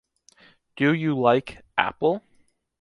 [0.77, 2.23] Do you like apple?